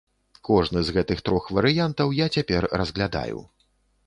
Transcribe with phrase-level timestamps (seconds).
[0.47, 3.39] Кожны з гэтых трох варыянтаў я цяпер разглядаю.